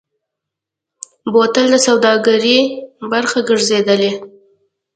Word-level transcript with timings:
بوتل 1.31 1.65
د 1.71 1.75
سوداګرۍ 1.87 2.59
برخه 3.11 3.39
ګرځېدلی. 3.49 4.11